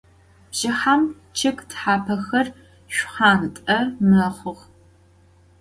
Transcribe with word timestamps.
Bjjıhem 0.51 1.03
ççıg 1.37 1.57
thapexer 1.69 2.47
şşxhuant'e 2.93 3.79
mexhux. 4.09 4.59